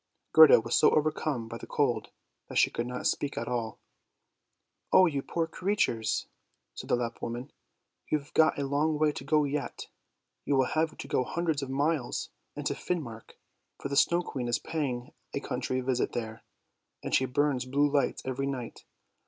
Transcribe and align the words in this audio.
Gerda 0.33 0.59
was 0.59 0.73
so 0.73 0.89
overcome 0.89 1.47
by 1.47 1.59
the 1.59 1.67
cold 1.67 2.09
that 2.49 2.57
she 2.57 2.71
could 2.71 2.87
not 2.87 3.05
speak 3.05 3.37
at 3.37 3.47
all." 3.47 3.77
Oh 4.91 5.05
you 5.05 5.21
poor 5.21 5.45
creatures!" 5.45 6.25
said 6.73 6.89
the 6.89 6.95
Lapp 6.95 7.21
woman;" 7.21 7.51
you've 8.09 8.33
got 8.33 8.57
a 8.57 8.65
long 8.65 8.97
way 8.97 9.11
to 9.11 9.23
go 9.23 9.43
yet; 9.43 9.89
you 10.43 10.55
will 10.55 10.65
have 10.65 10.97
to 10.97 11.07
go 11.07 11.23
hundreds 11.23 11.61
of 11.61 11.69
miles 11.69 12.31
into 12.55 12.73
Finmark, 12.73 13.37
for 13.79 13.89
the 13.89 13.95
Snow 13.95 14.23
Queen 14.23 14.47
is 14.47 14.57
paying 14.57 15.13
a 15.35 15.39
country 15.39 15.81
visit 15.81 16.13
there, 16.13 16.41
and 17.03 17.13
she 17.13 17.25
burns 17.25 17.65
blue 17.65 17.87
lights 17.87 18.23
every 18.25 18.47
night. 18.47 18.85